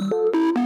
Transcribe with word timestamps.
Música 0.00 0.59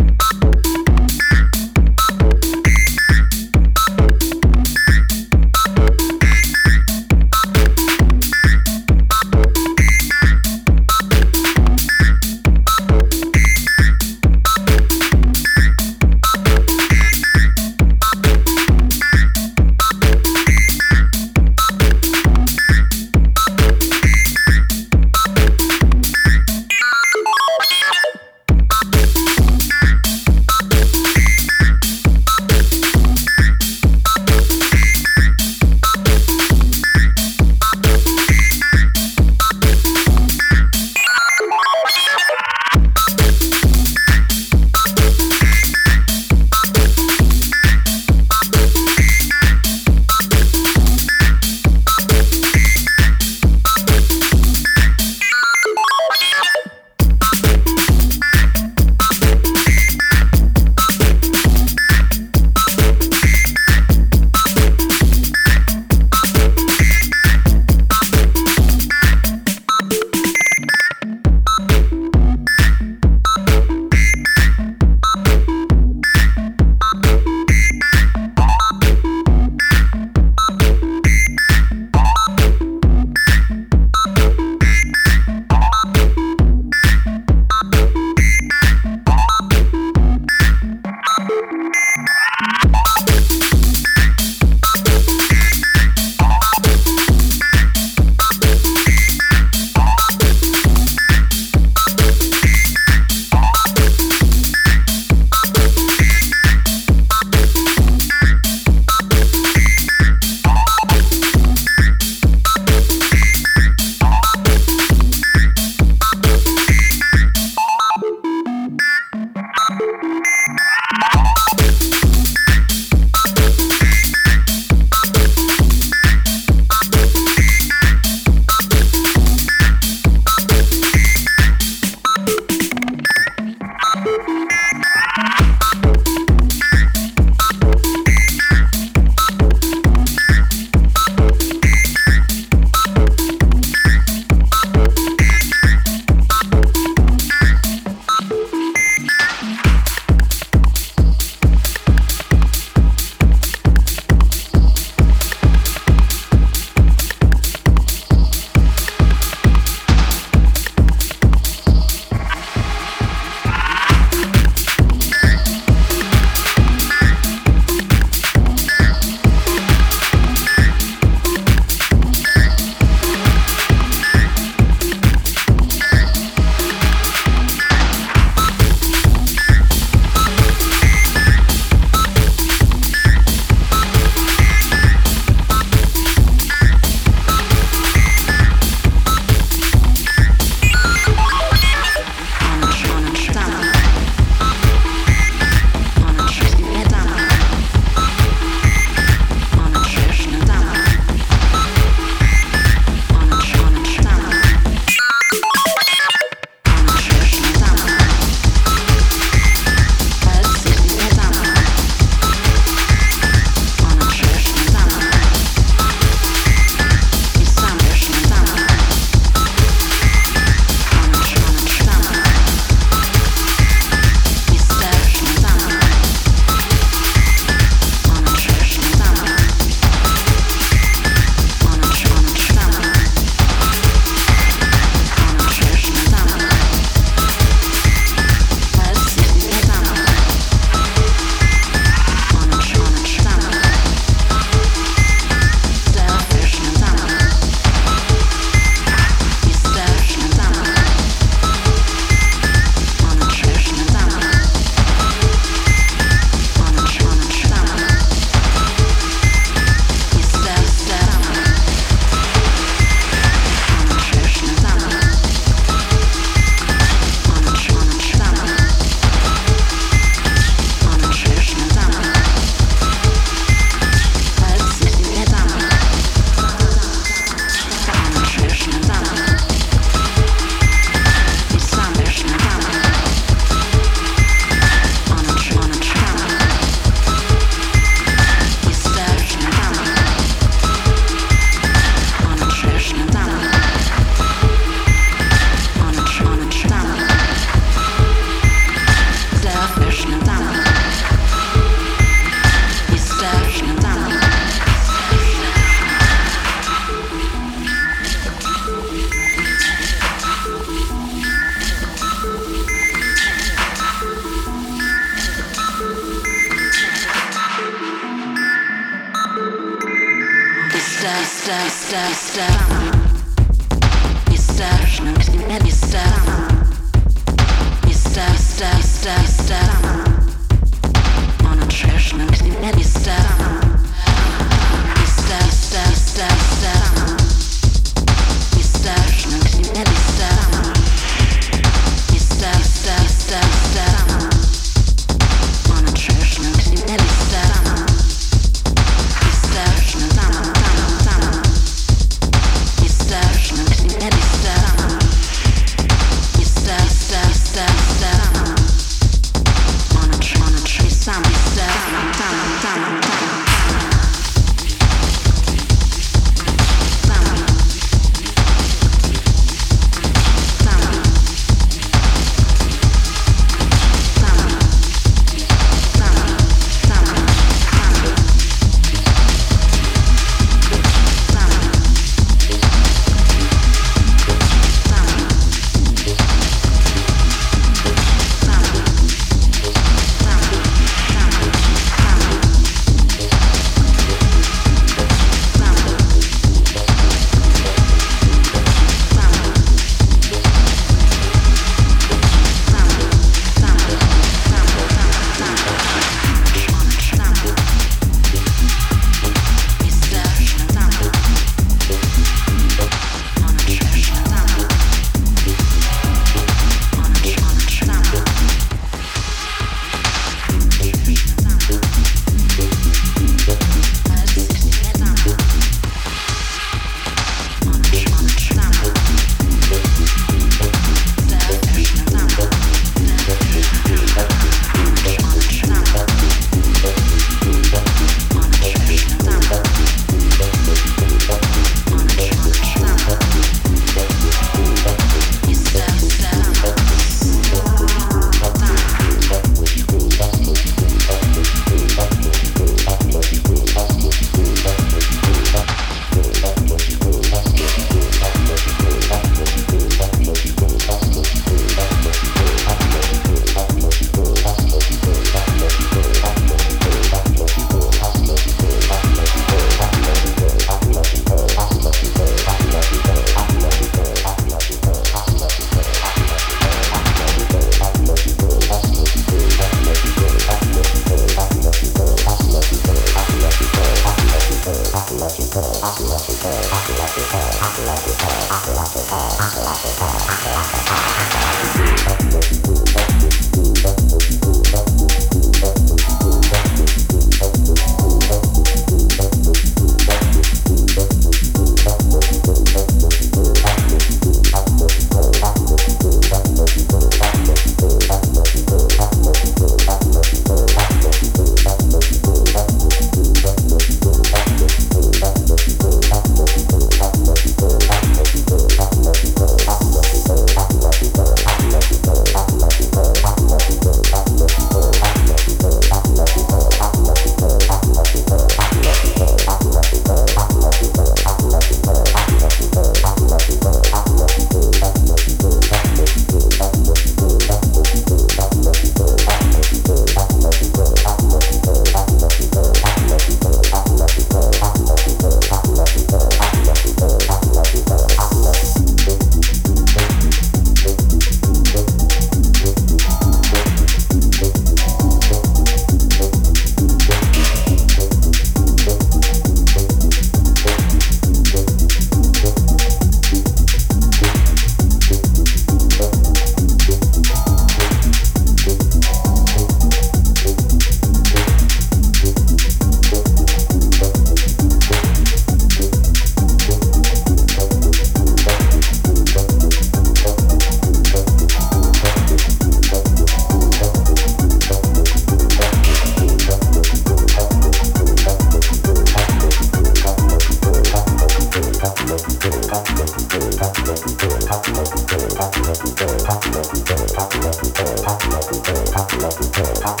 Take 599.80 600.00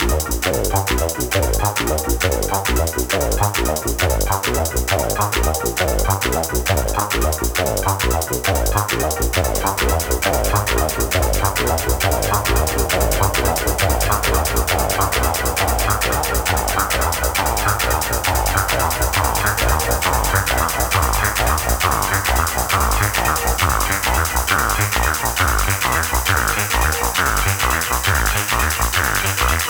my 29.68 29.69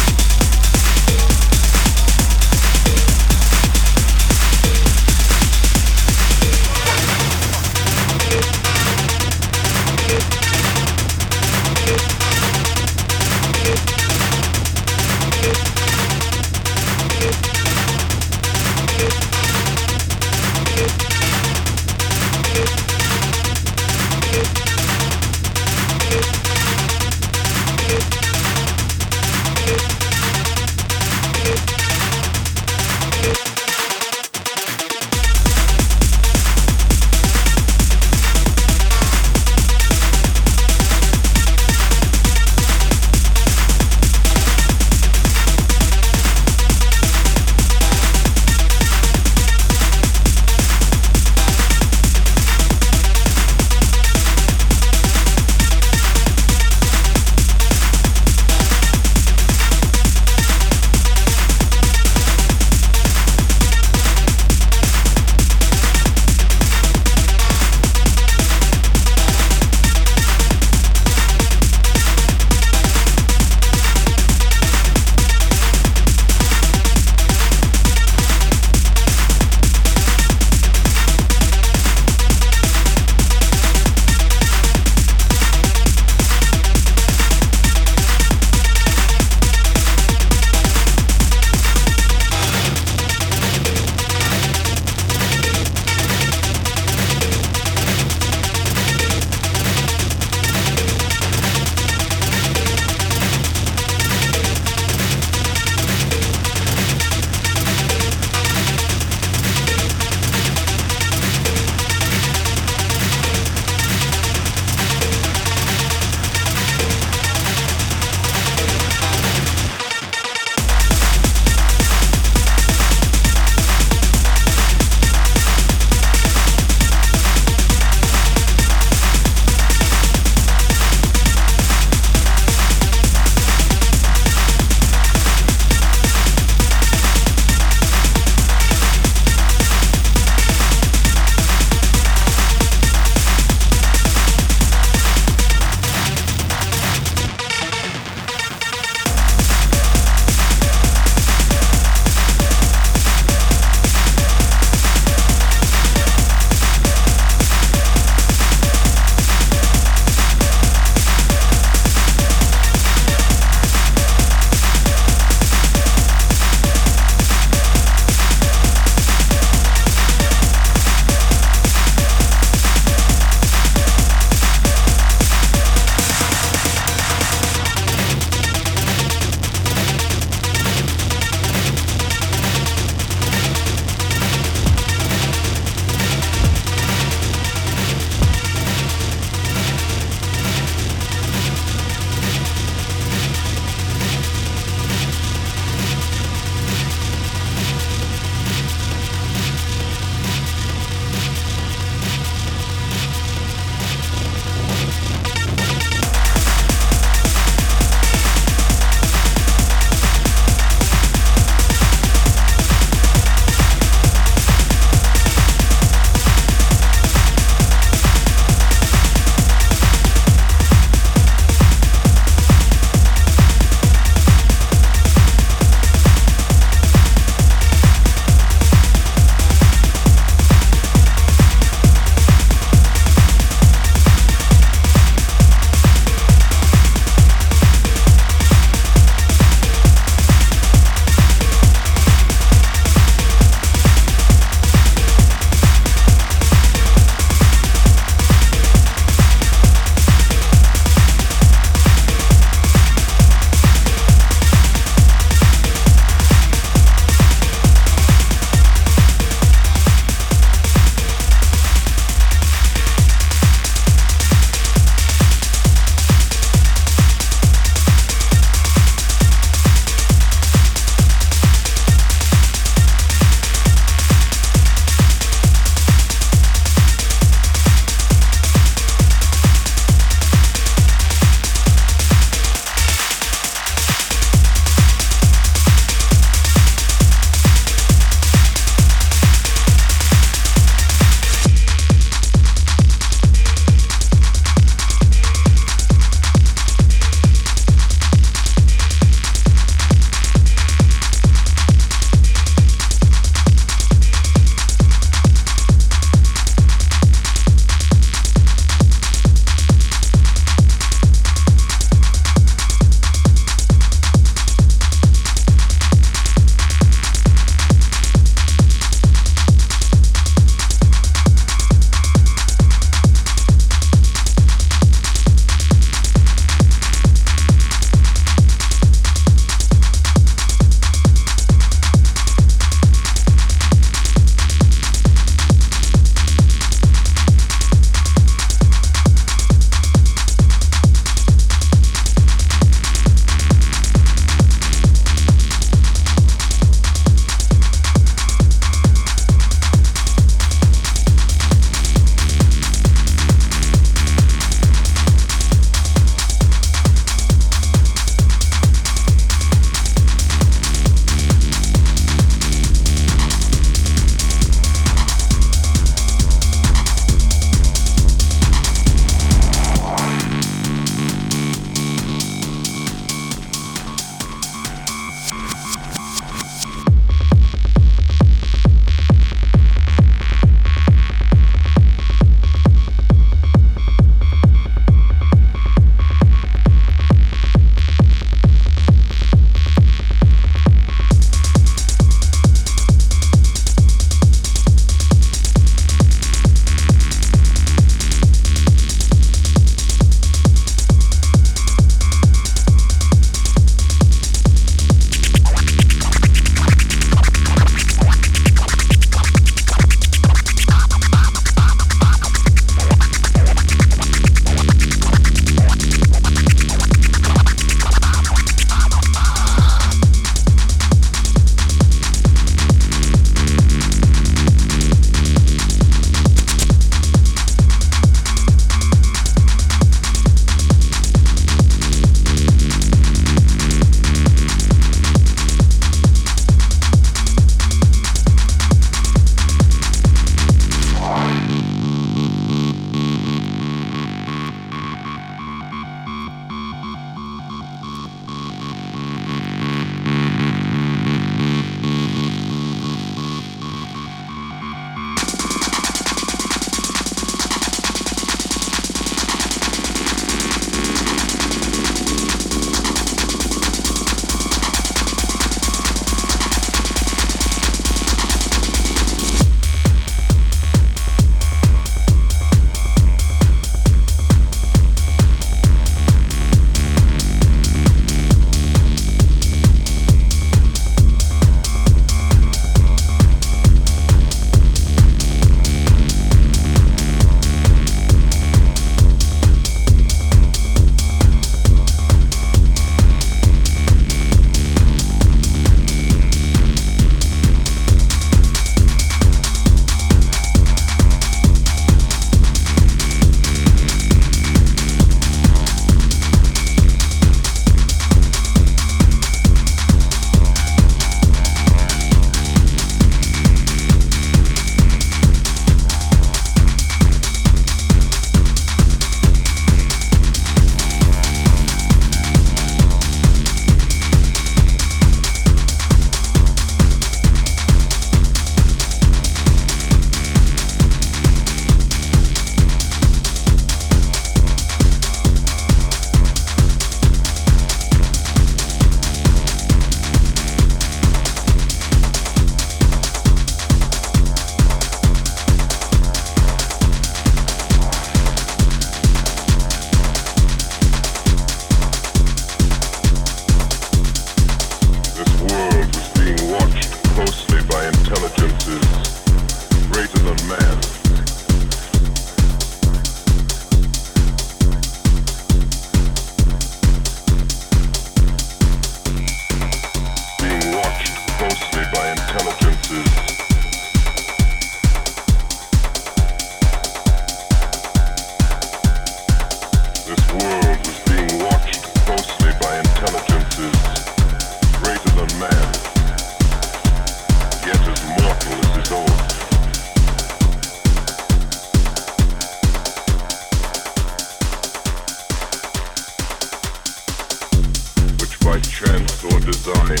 by 598.48 598.58
chance 598.60 599.24
or 599.24 599.38
design, 599.40 600.00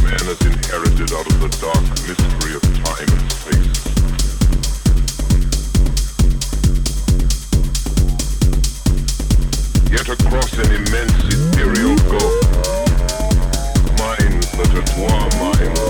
man 0.00 0.24
has 0.24 0.40
inherited 0.40 1.12
out 1.12 1.26
of 1.26 1.36
the 1.38 1.50
dark 1.60 1.84
mystery 2.08 2.54
of 2.56 2.62
time 2.80 3.10
and 3.12 3.30
space. 3.30 3.76
Yet 9.92 10.08
across 10.08 10.52
an 10.56 10.70
immense 10.72 11.18
ethereal 11.28 11.96
gulf, 12.08 12.40
minds 14.00 14.48
that 14.56 14.72
are 14.72 14.86
dwarf 14.96 15.32
minds, 15.44 15.80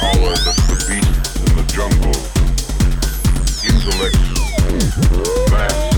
power 0.00 0.34
that's 0.34 0.66
the 0.66 0.78
beasts 0.88 1.30
in 1.46 1.52
the 1.54 1.62
jungle, 1.70 2.18
intellects, 3.70 4.28
vast. 5.48 5.97